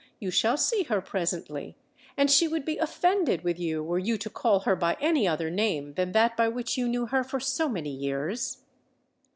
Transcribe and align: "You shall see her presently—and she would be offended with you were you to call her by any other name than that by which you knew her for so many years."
"You 0.19 0.31
shall 0.31 0.57
see 0.57 0.81
her 0.85 0.99
presently—and 0.99 2.31
she 2.31 2.47
would 2.47 2.65
be 2.65 2.79
offended 2.79 3.43
with 3.43 3.59
you 3.59 3.83
were 3.83 3.99
you 3.99 4.17
to 4.17 4.31
call 4.31 4.61
her 4.61 4.75
by 4.75 4.97
any 4.99 5.27
other 5.27 5.51
name 5.51 5.93
than 5.93 6.11
that 6.13 6.35
by 6.35 6.47
which 6.47 6.75
you 6.75 6.87
knew 6.87 7.05
her 7.05 7.23
for 7.23 7.39
so 7.39 7.69
many 7.69 7.91
years." 7.91 8.63